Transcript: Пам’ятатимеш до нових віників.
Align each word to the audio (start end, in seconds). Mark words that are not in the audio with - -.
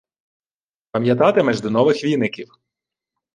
Пам’ятатимеш 0.91 1.57
до 1.61 1.69
нових 1.69 2.03
віників. 2.03 2.55